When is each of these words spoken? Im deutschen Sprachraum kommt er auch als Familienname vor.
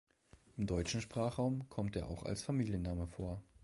Im 0.57 0.65
deutschen 0.65 0.99
Sprachraum 0.99 1.69
kommt 1.69 1.95
er 1.95 2.07
auch 2.09 2.23
als 2.23 2.41
Familienname 2.41 3.05
vor. 3.05 3.43